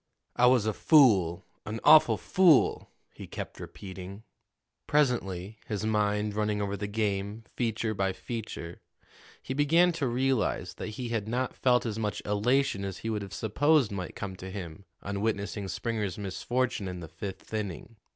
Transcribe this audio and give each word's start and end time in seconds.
"I 0.35 0.47
was 0.47 0.65
a 0.65 0.73
fool 0.73 1.45
an 1.63 1.79
awful 1.83 2.17
fool!" 2.17 2.89
he 3.13 3.27
kept 3.27 3.59
repeating. 3.59 4.23
Presently, 4.87 5.59
his 5.67 5.85
mind 5.85 6.33
running 6.33 6.59
over 6.59 6.75
the 6.75 6.87
game, 6.87 7.43
feature 7.55 7.93
by 7.93 8.11
feature, 8.11 8.81
he 9.43 9.53
began 9.53 9.91
to 9.91 10.07
realize 10.07 10.73
that 10.77 10.87
he 10.97 11.09
had 11.09 11.27
not 11.27 11.53
felt 11.53 11.85
as 11.85 11.99
much 11.99 12.23
elation 12.25 12.83
as 12.83 12.97
he 13.05 13.11
would 13.11 13.21
have 13.21 13.31
supposed 13.31 13.91
might 13.91 14.15
come 14.15 14.35
to 14.37 14.49
him 14.49 14.85
on 15.03 15.21
witnessing 15.21 15.67
Springer's 15.67 16.17
misfortune 16.17 16.87
in 16.87 16.99
the 16.99 17.07
fifth 17.07 17.53
inning. 17.53 17.97